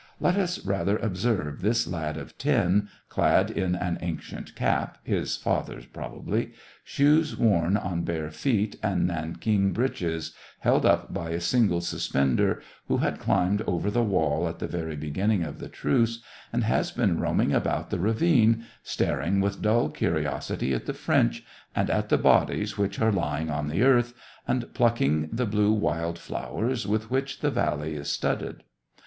[0.19, 5.85] Let us rather observe this lad of ten, clad in an ancient cap, his father's
[5.85, 12.63] probably, shoes worn on bare feet, and nankeen breeches, held up by a single suspender,
[12.87, 16.19] who had climbed over the wall at the very beginning of the truce,
[16.51, 21.43] and has been roaming about the ravine, staring with dull curiosity at the French,
[21.75, 24.15] and at the bodies which are lying on the earth,
[24.47, 28.63] and plucking the blue wild flowers with which the valley is studded.